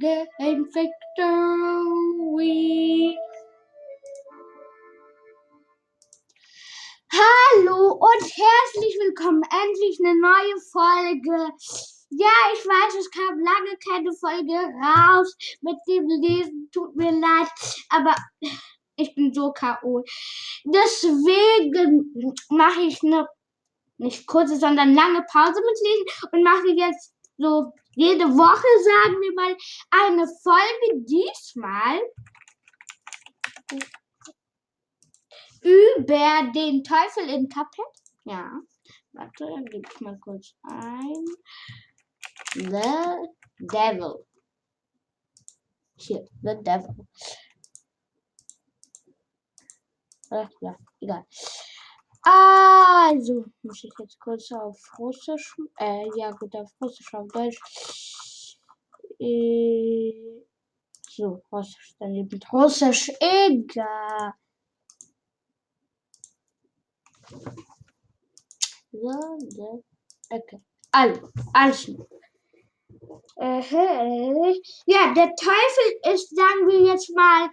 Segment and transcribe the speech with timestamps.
[0.00, 0.88] gain victory.
[7.12, 9.42] Hallo und herzlich willkommen.
[9.42, 11.52] Endlich eine neue Folge.
[12.08, 16.70] Ja, ich weiß, es kam lange keine Folge raus mit dem Lesen.
[16.72, 17.50] Tut mir leid,
[17.90, 18.14] aber
[18.96, 20.02] ich bin so K.O.
[20.64, 22.14] Deswegen
[22.48, 23.28] mache ich eine
[23.98, 29.34] nicht kurze, sondern lange Pause mit Lesen und mache jetzt so jede Woche, sagen wir
[29.34, 29.56] mal,
[29.90, 32.00] eine Folge diesmal
[35.62, 37.86] über den Teufel in Cuphead.
[38.24, 38.50] Ja,
[39.12, 41.24] warte, dann gebe ich mal kurz ein.
[42.54, 44.26] The Devil.
[45.96, 47.06] Hier, The Devil.
[50.30, 51.26] Ach, ja, egal.
[52.22, 58.58] Also, muss ich jetzt kurz auf Russisch, äh, ja gut, auf Russisch, auf Deutsch.
[59.18, 60.42] Äh,
[61.08, 64.34] so, Russisch, dann eben Russisch, egal.
[68.92, 69.84] So, so,
[70.30, 70.60] okay.
[70.92, 72.06] Also, also.
[74.86, 77.48] Ja, der Teufel ist, sagen wir jetzt mal,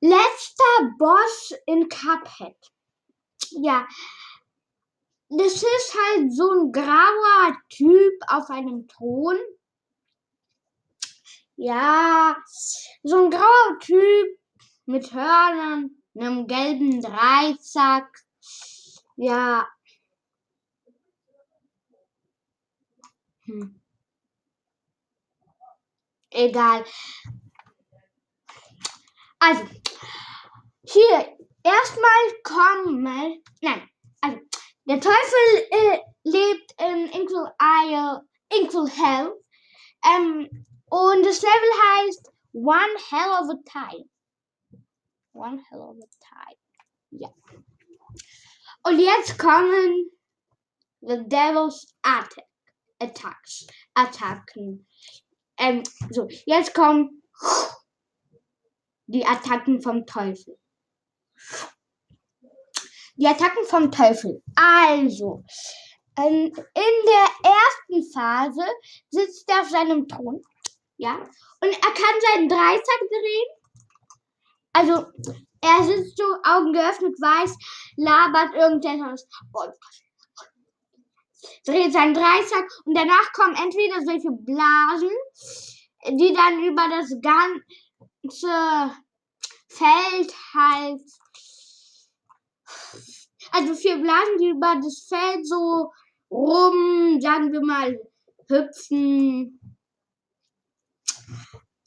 [0.00, 2.71] letzter Boss in Cuphead
[3.60, 3.86] ja,
[5.28, 9.38] das ist halt so ein grauer Typ auf einem Thron.
[11.56, 12.36] Ja,
[13.02, 14.38] so ein grauer Typ
[14.86, 18.24] mit Hörnern, einem gelben Dreizack.
[19.16, 19.66] Ja.
[23.44, 23.80] Hm.
[26.30, 26.84] Egal.
[29.38, 29.66] Also,
[30.84, 33.02] hier erstmal kommen,
[33.60, 33.88] nein,
[34.20, 34.38] also
[34.84, 39.32] der Teufel äh, lebt in Inkle Isle, Inkle Hell
[40.04, 44.08] ähm, und das Level heißt One Hell of a Time.
[45.32, 46.58] One Hell of a Time.
[47.10, 47.28] Ja.
[48.84, 50.10] Und jetzt kommen
[51.00, 52.46] The Devil's Attack.
[53.00, 53.66] Attacks.
[53.94, 54.86] Attacken.
[55.56, 57.22] Ähm, so, jetzt kommen
[59.06, 60.58] die Attacken vom Teufel.
[63.16, 64.42] Die Attacken vom Teufel.
[64.54, 65.44] Also,
[66.16, 68.66] ähm, in der ersten Phase
[69.10, 70.42] sitzt er auf seinem Thron.
[70.96, 71.16] Ja.
[71.16, 73.48] Und er kann seinen Dreizack drehen.
[74.72, 75.06] Also,
[75.60, 77.56] er sitzt so, Augen geöffnet, weiß,
[77.96, 79.26] labert irgendetwas.
[79.52, 79.74] Und
[81.66, 85.10] dreht seinen Dreizack und danach kommen entweder solche Blasen,
[86.08, 88.96] die dann über das ganze
[89.68, 91.02] Feld halt
[93.52, 95.92] also vier Blasen, die über das Feld so
[96.30, 97.98] rum, sagen wir mal,
[98.48, 99.60] hüpfen.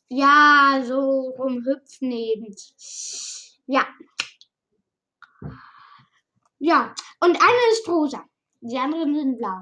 [0.07, 2.55] Ja, so rumhüpfen eben.
[3.65, 3.87] Ja.
[6.59, 8.23] Ja, und eine ist rosa.
[8.61, 9.61] Die anderen sind blau.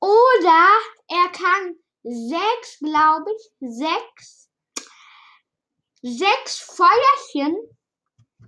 [0.00, 0.68] Oder
[1.08, 4.50] er kann sechs, glaube ich, sechs,
[6.02, 7.56] sechs Feuerchen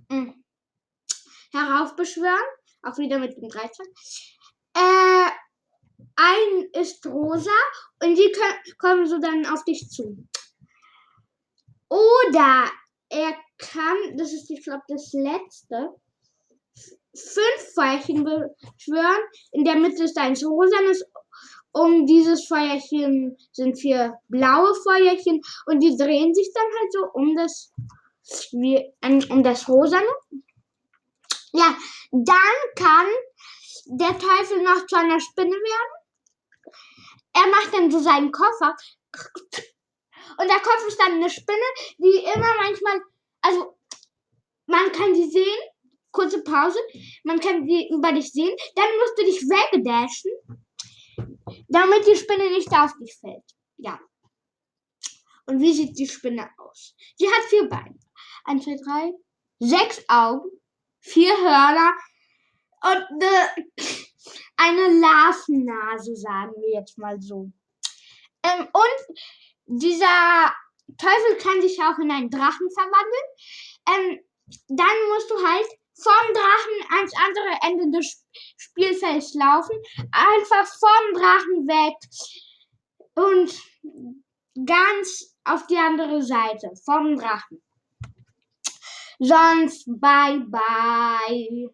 [0.09, 0.43] hm,
[1.51, 2.60] heraufbeschwören.
[2.83, 3.87] Auch wieder mit dem Dreizack.
[4.73, 5.29] Äh,
[6.15, 7.49] ein ist rosa
[8.03, 10.17] und die können, kommen so dann auf dich zu.
[11.89, 12.69] Oder
[13.09, 15.89] er kann, das ist, ich glaube, das letzte,
[17.13, 19.21] fünf Feuerchen beschwören.
[19.51, 21.03] In der Mitte ist eins rosanes.
[21.73, 27.35] Um dieses Feuerchen sind vier blaue Feuerchen und die drehen sich dann halt so um
[27.35, 27.71] das,
[28.51, 28.93] wie,
[29.29, 30.03] um das rosane.
[31.53, 31.77] Ja,
[32.11, 33.07] dann kann
[33.85, 36.73] der Teufel noch zu einer Spinne werden.
[37.33, 38.75] Er macht dann so seinen Koffer.
[40.37, 41.65] Und der Kopf ist dann eine Spinne,
[41.97, 43.01] die immer manchmal,
[43.41, 43.77] also
[44.65, 45.59] man kann sie sehen,
[46.11, 46.79] kurze Pause,
[47.23, 50.31] man kann sie über dich sehen, dann musst du dich wegdashen,
[51.67, 53.43] damit die Spinne nicht auf dich fällt.
[53.77, 53.99] Ja.
[55.45, 56.95] Und wie sieht die Spinne aus?
[57.17, 57.97] Sie hat vier Beine.
[58.45, 59.11] Eins, zwei, drei,
[59.59, 60.49] sechs Augen,
[61.01, 61.93] vier Hörner
[62.83, 63.65] und eine,
[64.57, 67.51] eine Larvennase, sagen wir jetzt mal so.
[68.43, 69.17] Ähm, und
[69.65, 70.53] dieser
[70.97, 73.27] Teufel kann sich auch in einen Drachen verwandeln.
[73.87, 74.19] Ähm,
[74.67, 78.25] dann musst du halt vom Drachen ans andere Ende des
[78.57, 79.75] Spielfelds laufen,
[80.11, 81.95] einfach vom Drachen weg
[83.15, 87.61] und ganz auf die andere Seite vom Drachen.
[89.23, 91.69] Sonst bye bye.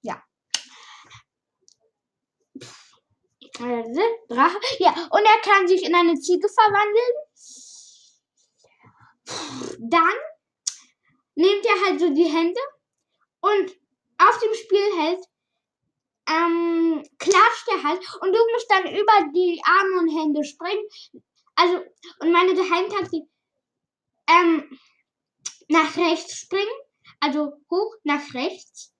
[0.00, 0.20] Ja.
[4.28, 4.58] Drache.
[4.80, 7.14] Ja, und er kann sich in eine Ziege verwandeln.
[9.78, 10.14] dann
[11.36, 12.60] nehmt ihr halt so die Hände
[13.40, 13.70] und
[14.18, 15.24] auf dem Spielheld
[16.28, 20.84] ähm, klatscht er halt und du musst dann über die Arme und Hände springen.
[21.54, 21.84] Also,
[22.18, 23.28] und meine Geheimtaktik,
[24.28, 24.78] ähm,
[25.68, 26.78] nach rechts springen,
[27.20, 28.92] also hoch nach rechts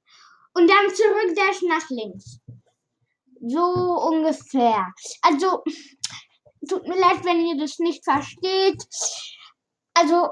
[0.54, 2.40] und dann zurück dash nach links.
[3.44, 4.86] So ungefähr.
[5.22, 5.62] Also,
[6.68, 8.82] tut mir leid, wenn ihr das nicht versteht.
[9.94, 10.30] Also,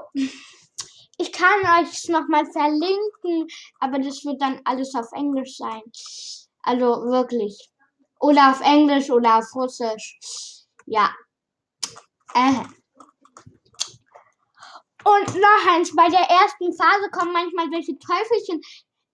[1.17, 3.47] ich kann euch es nochmal verlinken,
[3.79, 5.81] aber das wird dann alles auf Englisch sein.
[6.63, 7.69] Also wirklich.
[8.19, 10.17] Oder auf Englisch oder auf Russisch.
[10.85, 11.13] Ja.
[12.33, 12.63] Äh.
[15.03, 18.61] Und noch eins, bei der ersten Phase kommen manchmal solche Teufelchen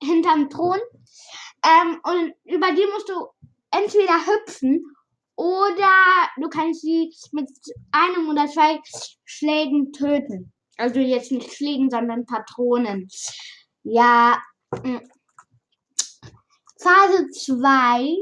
[0.02, 0.80] hinterm Thron.
[1.66, 3.28] Ähm, und über die musst du
[3.72, 4.84] entweder hüpfen
[5.36, 5.92] oder
[6.38, 7.50] du kannst sie mit
[7.92, 8.80] einem oder zwei
[9.26, 10.52] Schlägen töten.
[10.78, 13.08] Also jetzt nicht Schlägen, sondern Patronen.
[13.84, 14.42] Ja.
[14.84, 14.98] Mm.
[16.80, 18.18] Phase 2.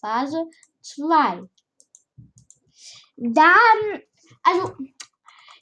[0.00, 0.44] Phase
[0.82, 1.42] 2.
[3.16, 4.02] Dann,
[4.42, 4.76] also,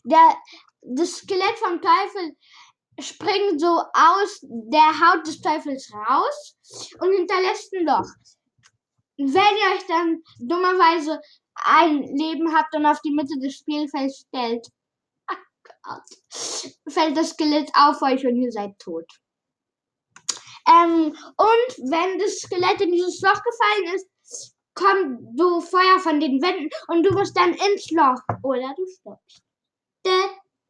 [0.05, 0.37] der,
[0.83, 2.37] das Skelett vom Teufel
[3.01, 6.57] springt so aus der Haut des Teufels raus
[7.01, 8.11] und hinterlässt ein Loch.
[9.17, 11.21] Wenn ihr euch dann dummerweise
[11.55, 14.67] ein Leben habt und auf die Mitte des Spielfelds stellt,
[16.89, 19.07] fällt das Skelett auf euch und ihr seid tot.
[20.69, 26.41] Ähm, und wenn das Skelett in dieses Loch gefallen ist, kommt so Feuer von den
[26.43, 29.43] Wänden und du musst dann ins Loch oder du stirbst.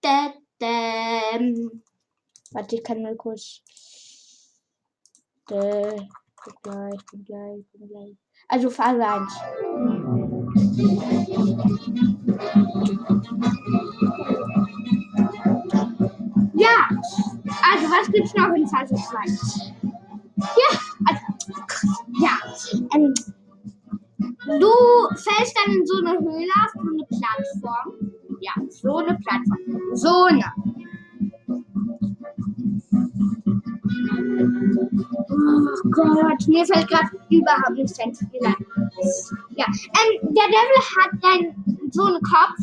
[0.08, 1.38] Da, da.
[2.52, 3.60] Warte, ich kann mal kurz.
[5.46, 8.16] Da, bin gleich, bin gleich, bin gleich.
[8.48, 9.32] Also Phase 1.
[16.54, 16.88] Ja,
[17.70, 19.76] also was gibt's noch in Phase 2?
[20.38, 21.22] Ja, also,
[22.18, 22.38] ja,
[22.94, 23.12] ähm,
[24.58, 24.72] du
[25.16, 28.07] fällst dann in so eine Höhle auf so eine Plattform.
[28.40, 29.80] Ja, so eine Plattform.
[29.94, 30.52] So eine.
[35.30, 38.12] Oh Gott, mir fällt gerade überhaupt nichts ein.
[39.56, 42.58] Ja, ähm, der Devil hat dann so einen Kopf.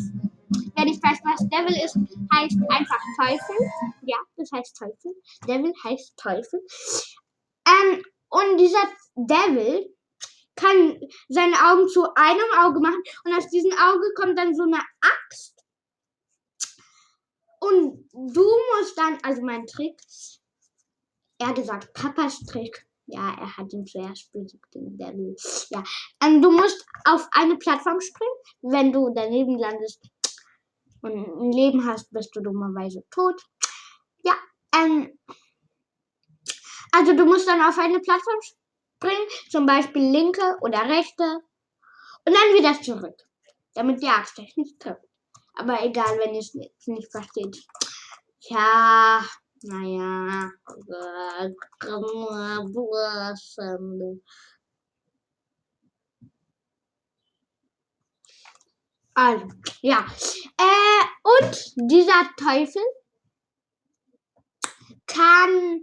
[0.76, 1.96] Wer nicht weiß, was Devil ist,
[2.34, 3.70] heißt einfach Teufel.
[4.02, 5.14] Ja, das heißt Teufel.
[5.46, 6.60] Devil heißt Teufel.
[7.66, 8.84] Ähm, und dieser
[9.16, 9.96] Devil
[10.56, 10.98] kann
[11.28, 15.55] seine Augen zu einem Auge machen und aus diesem Auge kommt dann so eine Axt.
[17.60, 18.44] Und du
[18.78, 19.98] musst dann, also mein Trick,
[21.38, 22.86] er gesagt, Papas Trick.
[23.08, 25.36] Ja, er hat ihn zuerst besiegt, den Devil.
[25.70, 25.84] Ja,
[26.24, 28.34] ähm, du musst auf eine Plattform springen.
[28.62, 30.02] Wenn du daneben landest
[31.02, 33.40] und ein Leben hast, bist du dummerweise tot.
[34.24, 34.34] Ja,
[34.74, 35.16] ähm,
[36.90, 41.22] also du musst dann auf eine Plattform springen, zum Beispiel linke oder rechte
[42.24, 43.22] und dann wieder zurück,
[43.74, 45.04] damit die Axt euch nicht trifft.
[45.56, 47.66] Aber egal, wenn ihr es nicht, nicht versteht.
[48.40, 49.24] Ja,
[49.62, 50.50] naja.
[59.14, 59.48] Also,
[59.80, 60.06] ja.
[60.58, 62.82] Äh, und dieser Teufel
[65.06, 65.80] kann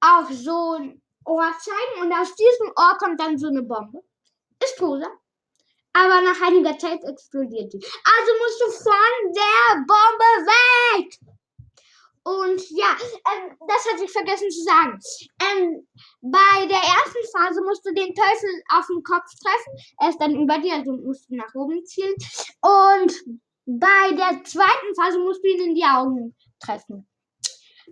[0.00, 4.02] auch so ein Ohr zeigen und aus diesem Ohr kommt dann so eine Bombe.
[4.62, 5.08] Ist rosa.
[5.94, 7.78] Aber nach einiger Zeit explodiert die.
[7.78, 11.18] Also musst du von der Bombe weg.
[12.24, 12.96] Und ja,
[13.34, 14.98] ähm, das hatte ich vergessen zu sagen.
[15.42, 15.86] Ähm,
[16.20, 19.94] bei der ersten Phase musst du den Teufel auf den Kopf treffen.
[19.98, 22.14] Er ist dann über dir, also musst du nach oben zielen.
[22.60, 23.12] Und
[23.66, 27.08] bei der zweiten Phase musst du ihn in die Augen treffen.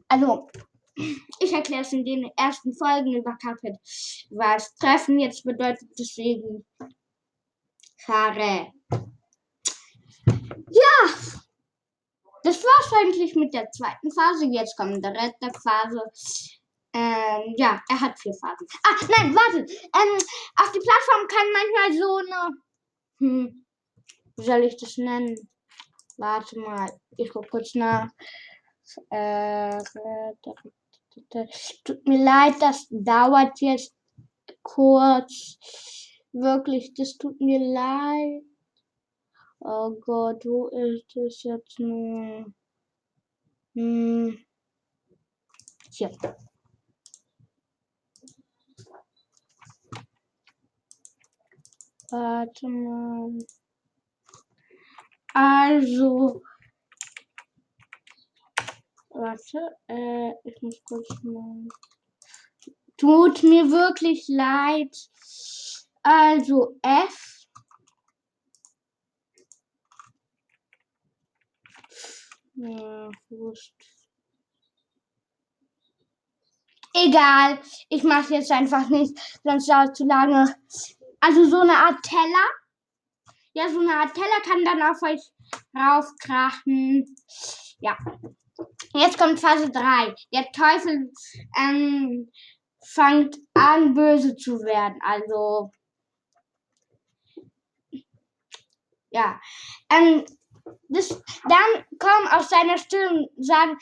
[0.08, 0.48] Also,
[1.40, 3.76] ich erkläre es in den ersten Folgen über Cuphead,
[4.30, 5.88] was Treffen jetzt bedeutet.
[5.98, 6.64] Deswegen,
[8.10, 8.72] Kare.
[10.72, 10.96] Ja,
[12.42, 14.46] das war's eigentlich mit der zweiten Phase.
[14.46, 16.02] Jetzt kommt Rest der Phase.
[16.92, 18.66] Ähm, ja, er hat vier Phasen.
[18.82, 19.58] Ah, nein, warte.
[19.58, 20.18] Ähm,
[20.56, 22.56] auf die Plattform kann manchmal so eine.
[23.18, 23.66] Hm,
[24.36, 25.36] wie soll ich das nennen?
[26.16, 28.08] Warte mal, ich guck kurz nach.
[29.10, 29.78] Äh,
[31.84, 33.94] Tut mir leid, das dauert jetzt
[34.62, 35.58] kurz.
[36.32, 38.44] Wirklich, das tut mir leid.
[39.60, 42.52] Oh Gott, wo ist es jetzt nur?
[43.74, 44.38] Hm.
[45.90, 46.10] Hier.
[52.10, 53.38] Warte mal.
[55.32, 56.42] Also,
[59.12, 61.68] Warte, äh, ich muss kurz mal.
[62.96, 64.96] Tut mir wirklich leid.
[66.02, 67.46] Also F.
[72.54, 73.74] Ja, wurscht.
[76.94, 80.56] Egal, ich mache jetzt einfach nicht, sonst dauert es zu lange.
[81.20, 82.48] Also so eine Art Teller.
[83.52, 85.20] Ja, so eine Art Teller kann dann auf euch
[85.76, 87.16] raufkrachen.
[87.80, 87.96] Ja.
[88.94, 90.14] Jetzt kommt Phase 3.
[90.32, 91.12] Der Teufel
[91.58, 92.30] ähm,
[92.84, 94.98] fängt an, böse zu werden.
[95.02, 95.70] Also.
[99.10, 99.40] Ja.
[99.90, 100.24] Ähm,
[100.88, 103.76] das, dann kommen aus seiner Stimme sagen,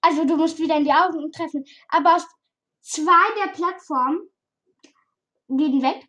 [0.00, 2.26] also du musst wieder in die Augen treffen, aber aus
[2.80, 4.20] zwei der Plattformen
[5.48, 6.06] gehen weg.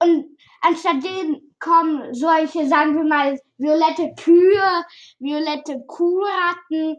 [0.00, 4.84] Und anstatt denen kommen solche, sagen wir mal, violette Kühe,
[5.18, 6.96] violette Kuhratten,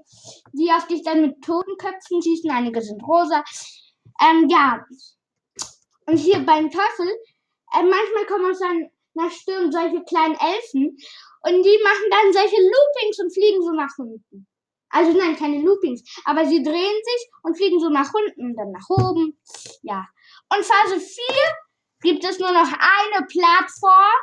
[0.54, 2.50] die auf dich dann mit Totenköpfen schießen.
[2.50, 3.44] Einige sind rosa.
[4.22, 4.84] Ähm, ja.
[6.08, 7.08] Und hier beim Teufel,
[7.74, 8.60] äh, manchmal kommen aus
[9.16, 10.98] seiner Stirn solche kleinen Elfen
[11.42, 14.48] und die machen dann solche Loopings und fliegen so nach unten.
[14.90, 18.90] Also nein, keine Loopings, aber sie drehen sich und fliegen so nach unten dann nach
[18.90, 19.38] oben.
[19.82, 20.06] Ja.
[20.50, 21.26] Und Phase 4
[22.02, 24.22] gibt es nur noch eine Plattform.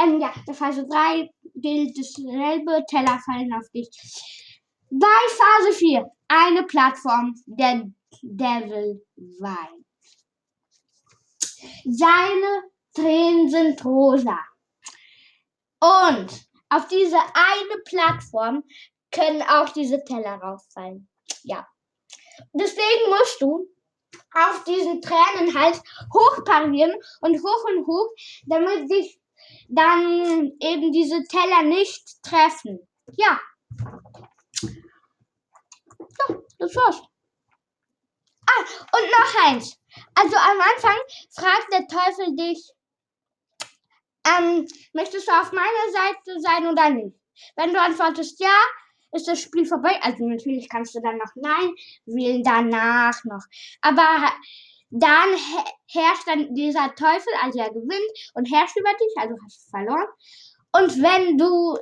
[0.00, 3.88] Ähm, ja, bei Phase 3 gilt dasselbe, Teller fallen auf dich.
[4.90, 7.84] Bei Phase 4 eine Plattform, der
[8.22, 9.04] Devil
[9.38, 9.84] weint.
[11.84, 14.38] Seine Tränen sind rosa.
[15.80, 18.64] Und auf diese eine Plattform
[19.10, 21.08] können auch diese Teller rauffallen.
[21.42, 21.66] Ja.
[22.52, 23.68] Deswegen musst du
[24.32, 25.80] auf diesen Tränen halt
[26.12, 28.08] hochparieren und hoch und hoch,
[28.46, 29.20] damit sich
[29.68, 32.80] dann eben diese Teller nicht treffen.
[33.16, 33.40] Ja.
[34.60, 37.02] So, das war's.
[38.46, 39.78] Ah, und noch eins.
[40.14, 40.96] Also am Anfang
[41.30, 42.72] fragt der Teufel dich,
[44.26, 47.16] ähm, möchtest du auf meiner Seite sein oder nicht?
[47.56, 48.56] Wenn du antwortest ja,
[49.12, 49.98] ist das Spiel vorbei.
[50.02, 51.74] Also natürlich kannst du dann noch Nein
[52.06, 53.44] wählen, danach noch.
[53.80, 54.32] Aber
[54.90, 55.28] dann
[55.88, 60.08] herrscht dann dieser Teufel, also er gewinnt und herrscht über dich, also hast du verloren.
[60.72, 61.76] Und wenn du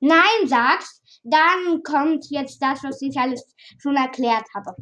[0.00, 3.44] Nein sagst, dann kommt jetzt das, was ich alles
[3.78, 4.74] schon erklärt habe.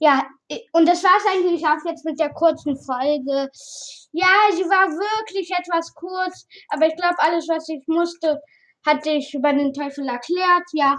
[0.00, 0.26] Ja,
[0.72, 3.50] und das war es eigentlich auch jetzt mit der kurzen Folge.
[4.12, 8.40] Ja, sie war wirklich etwas kurz, aber ich glaube, alles, was ich musste,
[8.86, 10.64] hatte ich über den Teufel erklärt.
[10.72, 10.96] Ja,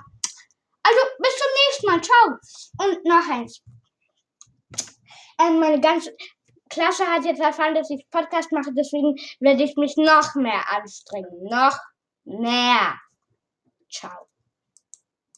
[0.84, 2.02] also bis zum nächsten Mal.
[2.02, 2.88] Ciao.
[2.88, 3.62] Und noch eins.
[5.40, 6.16] Ähm, meine ganze
[6.70, 11.44] Klasse hat jetzt erfahren, dass ich Podcast mache, deswegen werde ich mich noch mehr anstrengen.
[11.50, 11.78] Noch
[12.26, 12.96] mehr.
[13.90, 14.29] Ciao.